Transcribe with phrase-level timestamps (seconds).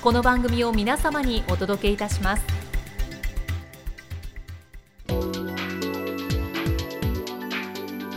[0.00, 2.44] この番組を皆様にお届けいたします。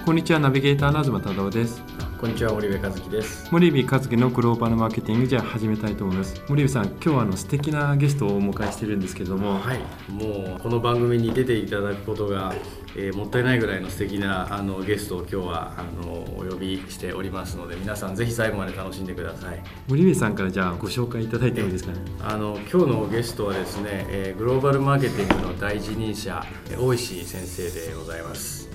[0.06, 0.40] こんにちは。
[0.40, 1.91] ナビゲーターの東忠夫です。
[2.22, 3.52] こんにちは森部和樹です。
[3.52, 6.40] 森部和樹のグローバルマーケティングじゃあ始めたいと思います。
[6.48, 9.60] 森部さん今日はあの素敵なゲストをお迎えしているんですけれども。
[9.60, 9.80] はい。
[10.08, 12.54] もうこの番組に出ていただくことが、
[12.96, 19.64] えーもったいないぐらいの素敵なあのゲストを今日はあのお呼びしておりますので皆さんぜひ最後まで楽しんでください。
[19.88, 22.02] 森部さんからじゃあご紹介いただいてもいいですかね？
[22.22, 28.70] あの今日のゲストはですね、えーグローバルマーケティングの第一人者えー大石先生でございます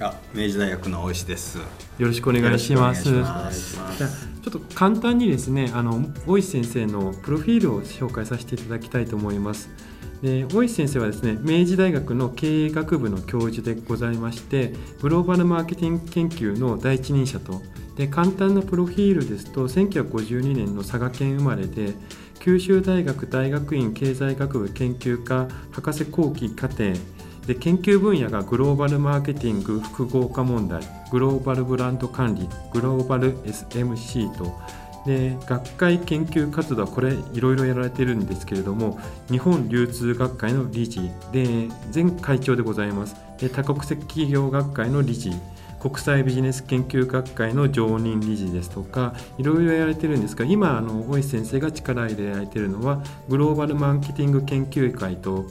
[0.00, 1.58] あ明治大学の大石です。
[1.58, 1.64] よ
[1.98, 3.10] ろしくお願いします。
[3.10, 3.50] ま
[3.96, 9.70] じゃちょっと簡単にですねあの大石先生のプロフィールを紹介させていただきたいと思います。
[10.20, 17.62] で大石先生はですね明治大学の経営学部の教授でございましてグローバルマーケティング研究の第一人者と。
[17.96, 21.94] で簡単なプロフィールですと1952年の佐賀県生まれで
[22.40, 26.92] 九州大学大学院経済学部研究科博士後期課程
[27.46, 34.58] で研究分野がグローバルマーケティング複合化問題グローバルブランド管理グローバル SMC と。
[35.06, 38.98] で学会研究活動はこれいろいろやられてるんですけれども
[39.30, 41.08] 日本流通学会の理事。
[41.30, 43.14] で前会長でございます。
[43.38, 45.30] で多国籍企業学会の理事。
[45.78, 55.44] 国際ビジネス研究学会の常任理事ですとかいろいろやられてるんですが今あの大石先生が力入れられてるのはグローバルマーケティング研究会と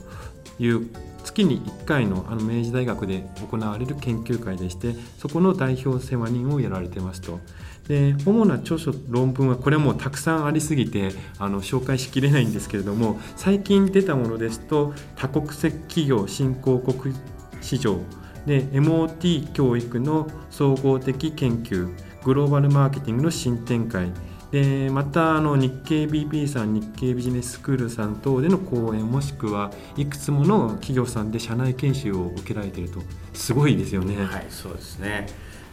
[0.58, 0.88] いう
[1.36, 7.40] 月に1回のあの明治大学で行われる研究会でしてそこの代表世話人をやられてますと。
[7.88, 17.14] で主な著書論文はこれはもうたくさんありすぎてあの紹介しきれないんですけれども最近出たものですと多国籍企業新興国
[17.60, 18.00] 市場
[18.44, 21.94] で MOT 教育の総合的研究
[22.24, 24.10] グローバルマーケティングの新展開
[24.50, 33.00] でまたあの日経 BP さん日経ビジネススクールさん等での講演もしくはいくつもの企業さんで社内研修を受けられていると
[33.34, 34.24] すごいですよね。
[34.24, 35.26] はい、そうですね。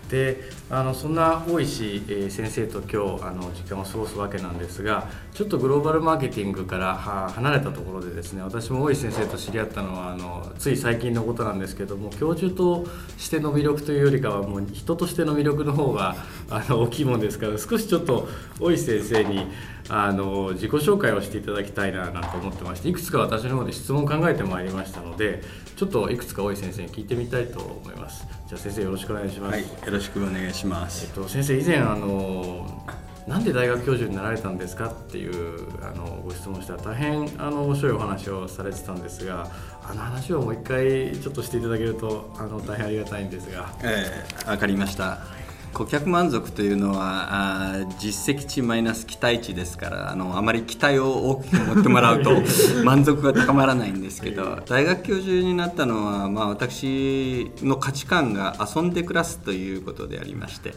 [0.09, 12.85] で、あのそんな大石えー先生と今日あの時間を過ごすわけなんですが、ちょっとグローバルマーケティングから離れたところでですね、私も大石先生と知り合ったのはあのつい最近のことなんですけども、教授と
[13.17, 16.15] しての魅力というよりかはもう人としての魅力の方が
[16.49, 18.27] あの大きいもんですから、少しちょっと
[18.59, 19.47] 大石先生に
[19.89, 25.41] あの自己紹介をしていただきたいななんて思ってましていくつか私の方で質問を考えてまいりましたので
[25.75, 31.07] ちょっといくつか大石先生に聞いてみたいと思いますじゃあ先生よろしくお願いします、はい、よろしくお願いしまえっす。
[31.13, 32.85] と、先生以前あの
[33.27, 39.49] なんで大学教授になられたんですかっていうあのご質問したら大変あの面白いお話をされてたんですが
[39.81, 45.42] あの話をもう一回ちょっとしていただけるとあの大変ありがたいんですがえー、わかりました。
[45.73, 52.31] 顧客満足というのはあー実績値マイナス期待値ですからあのあまり期待を大きく持ってもらうと
[52.85, 60.73] 満足が高まらないんですけど大学教授になったのは、まあ、私の価値観が遊んで暮らすということでありまして、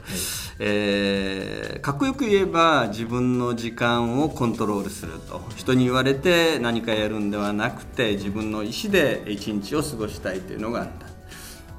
[0.59, 11.16] えーかっこよく言えば自分の時間をコントロールすると人に言われて何かやるんではなくて自分の意思で一日を過ごしたいというのがあった。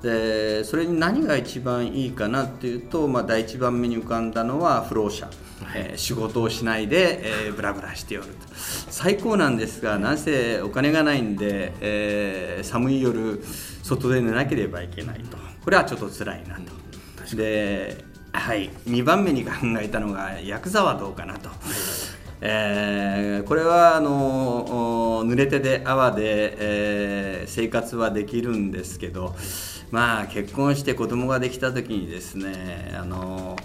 [0.01, 5.29] でそれに何が一番いいかなっていうと、まあ、第一番目に浮かんだのは不老者、
[5.75, 8.33] えー仕事をしないで、えーブラブラしておると。
[8.89, 13.41] 最高なんですがなぜお金がないんで、えー寒い夜
[13.83, 15.37] 外で寝なければいけないと。
[15.63, 17.35] これはちょっと辛いなと。
[17.35, 19.51] で、はい、2番目に考
[19.81, 21.49] えたのがヤクザはどうかなと。
[22.39, 29.35] えーこれはあのお濡れ手で泡で、えー、生活はできるんですけど
[29.91, 33.55] まあ結婚して子供ができた時にですねあの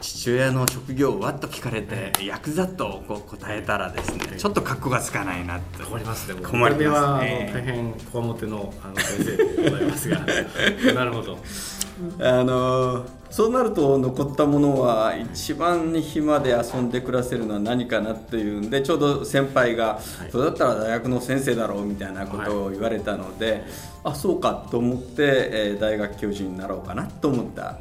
[0.00, 5.82] 父親の職業をわっと聞かれてヤクザとこう答えたらですねちょっと格好がつかないなって。
[5.84, 7.24] 困りますね困ります。
[7.24, 10.18] ね大変こわもてのあの先生でございますが。
[10.94, 11.38] なるほど。
[12.20, 23.64] あのそうなると残ったものは一番暇で遊んで暮らせるのは何かなっていうんでちょうど先輩が、それだったら大学の先生だろうみたいなことを言われたので、
[24.04, 27.78] あそうかと思って、えー大学教授になろうかなと思ったなる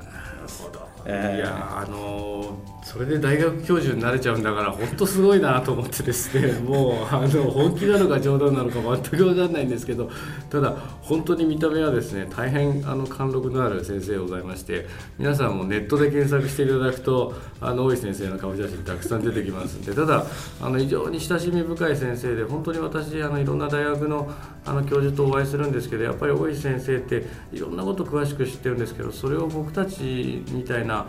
[0.61, 10.09] ほど、えーいやあのーそれで大学教授になれちゃうんだから本当すごいなと思ってですね もうあの本気なのか冗談なのか全く分かんないんですけど
[10.49, 14.87] ただ本当に見た目はですね大変あの貫禄のある先生でございまして
[15.19, 20.25] 皆さんもネットで検索していただくとあの大石先生の顔写真たくさん出てきますんでただ
[20.61, 24.31] あの非常に親しみ深い先生で本当に私あのいろんな大学の
[24.65, 31.05] あの教授とお会いするんですけどやっぱり大石先生っていろんなこと詳しく知ってるんですけどそれを僕たちみたいな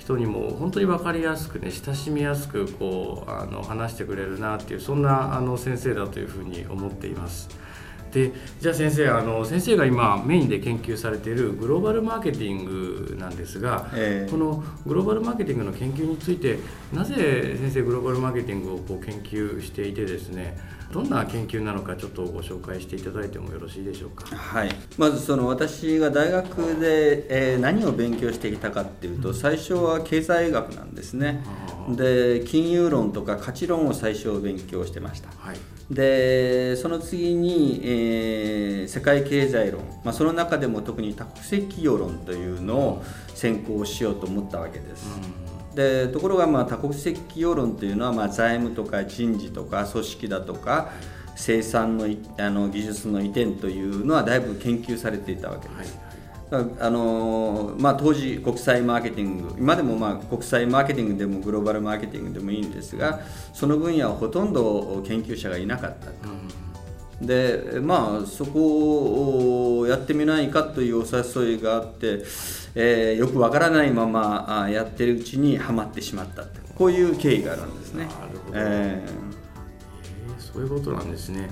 [0.00, 7.50] 人にも本当に分かりやすくね親しみやすくこうあの話してくれるなっていうそんなあの先生だというふうに思っています。
[8.12, 14.30] でじゃあ先生あの先生が今メインで研究されているグローバルマーケティングなんですが、ええ。
[14.30, 16.58] このグローバルマーケティングの研究について
[16.92, 20.58] なぜ先生グローバルマーケティングをこう研究していてですね
[20.92, 24.26] どんな研究なのかちょっとご紹介していただいてもよろしいでしょうか？
[24.34, 31.44] はい、まずその私が大学で、えー何を勉強してきたかっていうと最初は経済学なんですね。
[31.90, 35.28] で金融論とか価値論を最初勉強してました。
[35.38, 35.56] はい
[35.90, 38.60] でその次に、えー
[38.90, 43.04] 世界経済論、まあ、その中でも特に多国籍企業論というのを
[43.34, 45.06] 専攻しようと思ったわけです、
[45.76, 50.90] でところがまあ多国籍企業論というのはまあ財務とか人事とか組織だとか
[51.36, 56.09] 生産のいあの技術の移転というのはだいぶ研究されていたわけです、だから
[56.52, 63.20] あのまあ、当時国際マーケティング今でもまあ国際マーケティングでもグローバルマーケティングでもいいんですが
[63.52, 66.12] その分野はほとんど研究者がいなかったと。
[67.20, 72.24] でまあそこをやってみないかというお誘いがあって、
[72.74, 78.06] えーよくわからないままあやってるうちにはまってしまったってこういう経緯があるんですね。
[78.06, 79.40] なるほどええー
[80.52, 81.48] そういうことなんですね。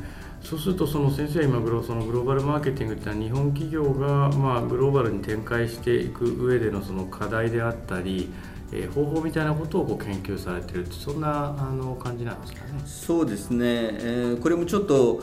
[0.49, 8.33] そうするとその先生は今グロそのグローバルマーケティングっていうのは日本企業がまあグローバルに展開していく上でのその課題であったり、
[8.73, 12.81] えー方法みたいなことをこう研究されてるそんなあの感じなんですかね。
[12.87, 15.23] そうですね、えーこれもちょっと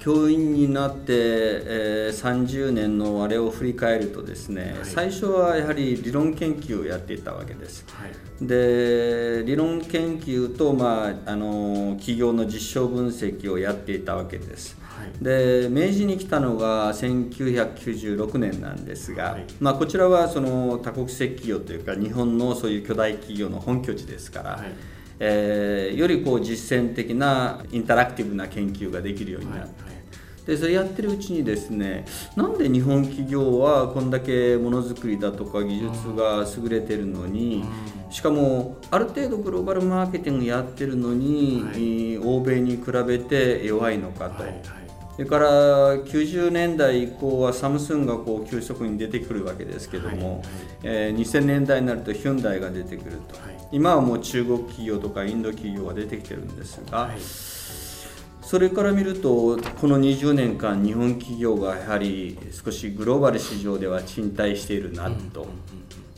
[0.00, 7.84] 教員になって、えー30年のあれを振り返るとですね、はい最初はやはり理論研究をやっていたわけです。
[7.88, 8.46] はい。
[8.46, 14.76] で理論研究と、まあ、あの企業の実証分析をやっていたわけです。
[14.82, 15.24] はい。
[15.24, 24.72] で明治に来たのが1996年なんですが、はいまあ、こちらはその多国籍企業というか日本のそういう巨大企業の本拠地ですから、はい
[25.20, 32.06] えーよりこう実践的なインタラクティブな研究ができるようになはいって、でそれやってるうちにですね
[32.36, 37.64] なんで日本企業はこんだけものづくりだとか技術が優れてるのに、
[38.10, 41.74] しかもある程度グローバルマーケティングやってるのに、はい。
[41.74, 44.42] えー欧米に比べて弱いのかと。
[44.42, 44.89] はいはい
[45.20, 50.44] それから90年代以降はサムスンがこう急速に出てくるわけですけども、はいはい。
[50.82, 53.68] えー2000年代になるとヒュンダイが出てくると、はい。
[53.70, 57.18] 今はもう中国企業とかインド企業が出てきてるんですが、はい。
[57.20, 65.48] それから見るとこの20年間日本企業がやはり少しグローバル市場では賃貸しているなと、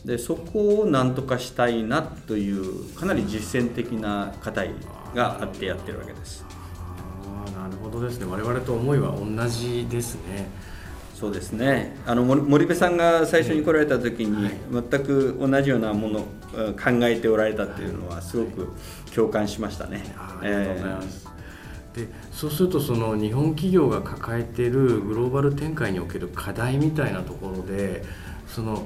[0.04, 4.71] でそこをなんとかしたいなというかなり実践的な課題
[5.12, 6.62] があってやってるわけです。
[7.50, 8.26] なるほどですね。
[8.26, 10.49] 我々と思いは同じですね。
[11.14, 18.72] そうですねあの森森部さんが最初に来られた時に全く同じようなものをうん考えておられたっていうのはすごく
[19.14, 20.02] 共感しましたね。
[20.18, 21.28] あーありがとうございます。
[21.94, 28.02] でそうするとその日本企業が抱えているグローバル展開における課題みたいなところで
[28.49, 28.84] その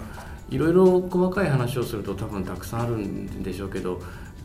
[0.50, 4.02] いろいろ細かい話をすると多分たくさんあるんでしょうけど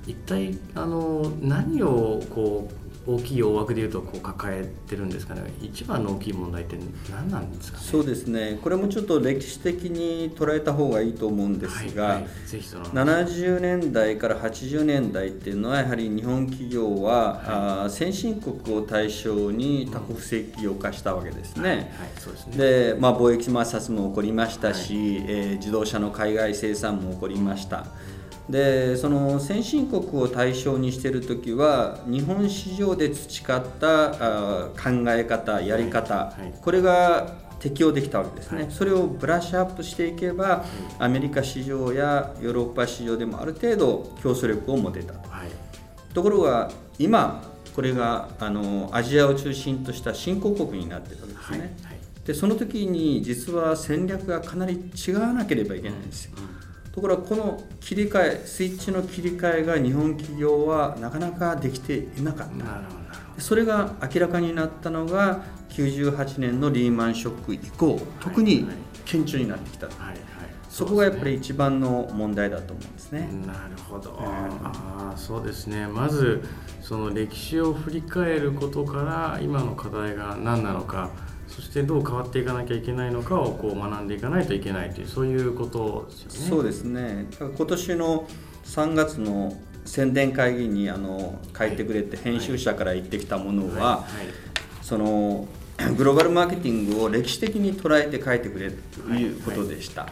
[0.08, 5.42] 一体あの何をこう大きい大枠でいうとこう抱えてるんですかね。
[5.62, 6.78] 一番の大きい問題って
[7.10, 7.84] 何なんですかね。
[7.84, 8.60] そうですね。
[8.62, 21.92] これもちょっと歴史的に捉えた方がいいと思うんですが、はいはい、ぜひその70年代から80年代っていうのはやはり日本企業は、あー先進国を対象に多国籍企業化したわけですね。
[22.16, 22.58] ですね。
[22.58, 27.86] で、まあ、貿易摩擦も起こりましたし、えー自動車の海外生産も起こりました
[28.52, 36.42] でその先進国を対象にしている時は日本市場で培ったあ考え方やり方、はい。
[36.42, 40.66] はい、これが適用できたわけですね、はい、それをブラッシュアップしていけば、
[40.98, 45.30] アメリカ市場やヨーロッパ市場でもある程度競争力を持てたと、
[46.14, 47.44] ところが今
[47.76, 51.78] これがあのアジアを中心とした新興国になっているわけですね、
[52.26, 56.32] でその時に実は戦略がかなり違わなければいけないんですよ、
[56.92, 63.02] ところがこの切り替えスイッチの切り替えが日本企業はなかなかできていなかった。
[63.42, 68.68] それが明らかになったのが98年のリーマンショック以降特に
[69.06, 70.18] 顕著になってきた、はいはい、
[70.70, 73.30] そこがやっぱり一番の問題だと思うんですね。
[73.48, 75.88] なるほど、あそうですね。
[75.88, 76.44] まず
[76.82, 81.10] その歴史を振り返ることから今の課題が何なのか
[81.52, 86.50] そしてどう変わっていかなきゃいけないのかをこう学んでいかないといけないというそういうことですよね。
[86.50, 87.28] そうですね。
[87.40, 88.28] 今年の
[88.64, 94.18] 3月の宣伝会議にあの書いてくれて編集者から言ってきたものは、はい。
[94.18, 94.34] はい、
[94.82, 95.48] その
[95.98, 100.08] グローバルマーケティングを歴史的に捉えて書いてくれということでした。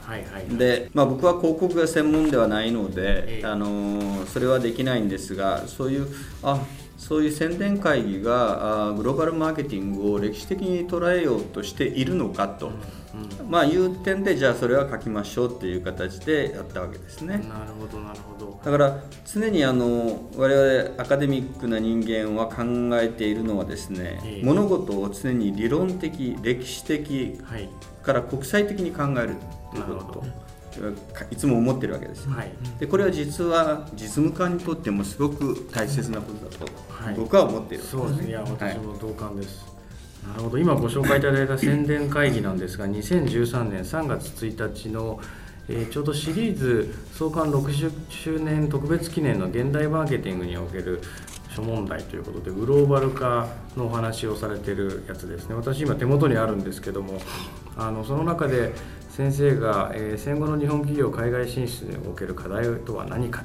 [0.58, 6.08] で、まあ、僕は広告が専門ではないので、あのそれはできないんですがそういう
[6.44, 6.62] あ
[7.00, 17.38] そういう宣伝会議がグローバルマーケティングを歴史的に捉えようとしているのかと、うん、まあいう点でじゃあそれは書きましょうっていう形でやったわけですね。
[17.38, 18.60] なるほどなるほど。
[18.64, 22.64] だから常にあの我々アカデミックな人間は考
[23.02, 27.40] えているのはですね、えー、物事を常に理論的歴史的
[28.04, 29.36] から国際的に考える
[29.72, 30.49] ということ。
[31.32, 36.68] いつも思ってるわけです、はい、でこれは実は実務家にとってもすごく大切なことだと、
[37.16, 38.30] 僕は思っている、そうですね。
[38.30, 39.66] いや私も同感です、
[40.28, 40.58] なるほど。
[40.58, 45.20] 今ご紹介いただいた宣伝会議なんですが2013年3月1日の、
[45.68, 51.02] えー、ちょうどシリーズ創刊60周年特別記念の現代マーケティングにおける
[51.56, 55.56] 諸問題ということでグローバル化のお話をされてるやつですね。
[55.56, 57.20] 私今手元にあるんですけども
[57.78, 58.74] あのその中で
[59.20, 63.44] 先生が、え、戦後の日本企業海外進出における課題とは何か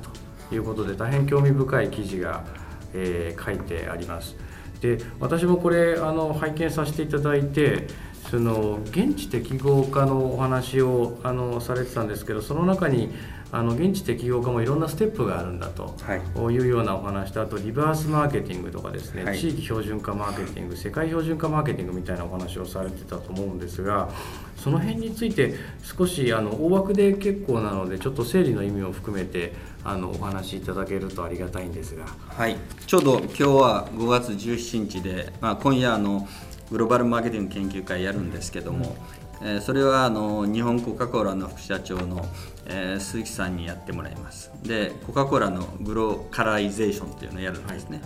[0.49, 2.45] ということで大変興味深い記事が、
[2.93, 4.37] え、書いてあります。
[4.81, 7.89] で私もこれあの拝見させていただいて
[8.31, 13.13] その現地適合化のお話をあのされてたんですけどその中に
[13.55, 24.11] あの現地適合化もいろんなステップがあるんだと、はい、いうようなお話とあとリバースマーケティングとかですね、はい、地域標準化マーケティング世界標準化マーケティングみたいなお話をされてたと思うんですが
[24.57, 29.53] その辺について少しあの大枠で結構なのでちょっと整理の意味を含めて
[29.85, 32.07] あのお話しいただけるとありがたいんですが。
[32.27, 32.57] はい。
[32.87, 36.27] ちょうど今日は5月17日で、まあ、今夜あの
[36.71, 38.97] グローバルマーケティング研究会やるんですけども、
[39.41, 42.27] うん、えー、それはあの日本コカ・コーラの副社長の
[42.67, 44.51] えー、鈴木さんにやってもらいます。
[44.63, 48.01] でコカ・コーラのグローカライゼーションっていうのをやるんですね、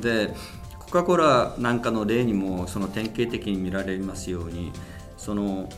[0.00, 0.34] で
[0.78, 4.72] コカ・コーラなんかの例にもその典型的に見られますように
[5.16, 5.68] その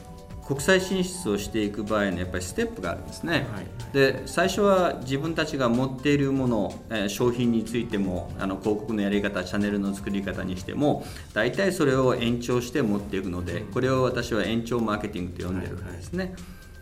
[0.47, 16.35] 国際進出をしていく場合のやっぱりステップがあるんですね、はい、で最初は自分たちが持っているもの、えー、商品についてもあの広告のやり方チャンネルの作り方にしても大体それを延長して持っていくのでこれを私は延長マーケティングと呼んでるんですね、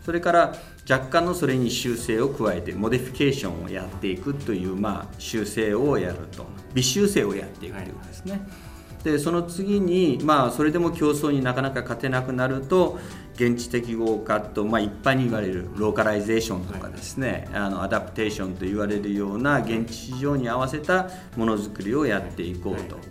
[0.05, 0.55] それから
[0.89, 6.45] 若干のそれに修正を加えて modification をやっていくという、まあ、修正をやると。
[6.75, 8.33] 微修正をやっていくということですね。
[8.33, 8.74] はい
[9.05, 12.97] でその次に、まあ、それでも競争になかなか勝てなくなると
[13.35, 22.95] 現地適合化と、まあ、一般に言われるローカライゼーションとかですね、はい、あの adaptation と言われるような現地市場に合わせたものづくりをやっていこうと。
[22.95, 23.05] はい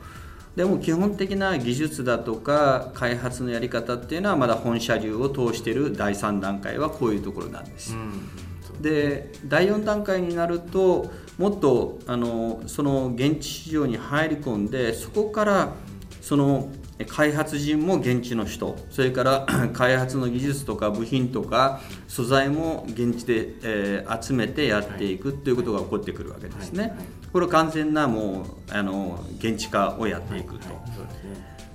[0.56, 7.96] でも基本的な技術だとか開発のやり方っていうのはまだ本社流を通している第3段階はこういうところなんです。
[7.96, 15.72] うん、で第4段階になるともっとあのその現地市場に入り込んでそこから
[16.20, 16.70] その
[17.08, 26.82] 開発陣も現地の人それから 開発の技術とか部品とか素材も現地で、えー、集めてやっていくということが起こってくるわけですね。
[26.82, 26.90] はい。
[26.90, 26.98] はい、
[27.32, 30.68] これは完全なもうあの現地化をやっていくと。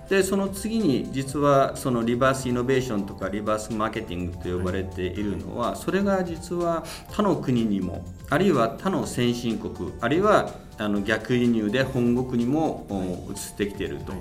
[0.10, 12.88] でその次に実はそのリバースイノベーションとかリバースマーケティングと呼ばれているのはそれが実は他の国にもあるいは他の先進国あるいはあの逆輸入で本国にも
[13.30, 14.14] 移ってきていると。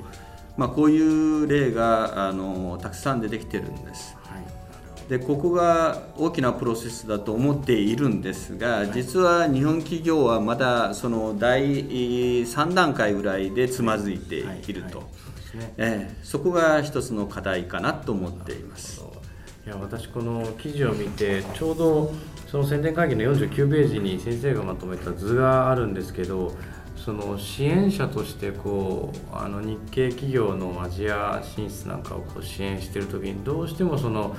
[0.59, 4.16] まあ、こういう例があのたくさん出てきてるんです。
[5.09, 11.83] でここが大きなプロセスだと思っているんですが実は日本企業はまだその第
[12.45, 15.09] 3段階ぐらいでつまずいていると、
[15.76, 19.02] えそこが一つの課題かなと思っています。
[19.67, 22.14] いや私この記事を見てちょうど
[22.47, 26.55] その宣伝会議の49ページに先生がまとめた図があるんですけど
[26.97, 34.37] その支援者としてこうあの日系企業のアジア進出なんかをこう支援してる時にどうしてもその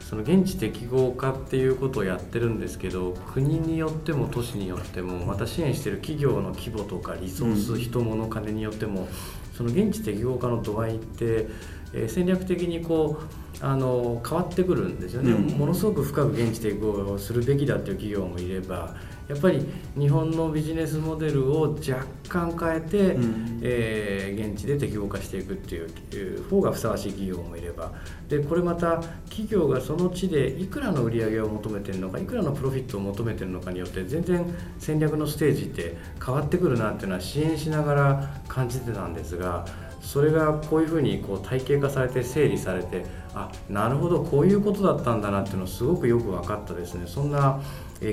[0.00, 9.08] その現地適合化っていうことをやってるんですけど国によっても都市によってもまた支援してる企業の規模とかリソース、人物金によっても
[9.56, 11.48] その現地適合化の度合いって、
[11.92, 18.94] えー、戦略的にこうあの変わってくるんですよね、うん、ものすごく深く現地適合をするべきだっていう企業もいれば
[19.28, 19.64] やっぱり
[19.98, 27.92] 日本のビジネスモデルを若干変えて、うん、えー、現地で適合化していくっていう方がふさわしい企業もいれば。
[28.28, 34.46] でこれまた企業がその地でいくらの売り上げを求めてるのかいくらのプロフィットを求めてるのかによって全然
[34.78, 39.66] 戦略のステージって変わってくるなっていうのは支援しながら感じてたんですが
[40.04, 47.60] それがこういうふうにこう体系化されて整理されてあなるほどこういうことだったんだなっていうのすごくよく分かったですねそんな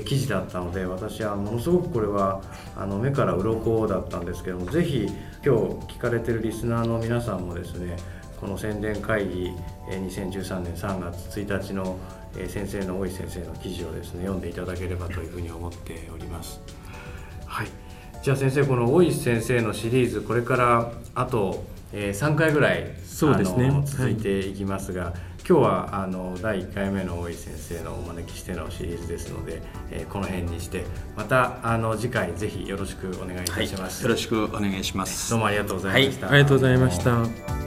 [0.06, 2.40] 記事だったので私はものすごくこれは
[2.76, 5.06] あの目から鱗だったんですけどもぜひ
[5.44, 7.96] 今日聞かれてるリスナーの皆さんもですね
[8.40, 9.52] この宣伝会議
[9.88, 11.98] 2013年3月1日の
[12.48, 16.60] 先生の大石先生の記事をですね読んでいただければというふうに思っております。
[17.46, 17.68] はい
[18.22, 23.70] じゃあ先生この大石先生のシリーズこれからあとえー、3回ぐらいそうですね。
[23.84, 25.14] 続いていきますが、はい、
[25.46, 35.30] 今日はあの第1回目の大井先生のお招きしてのシリーズですので、えー、この辺にしてまたあの次回ぜひよろしくお願いいたします、はい、よろしくお願いします。
[35.30, 37.62] どうもありがとうございました、はい、ありがとうございました。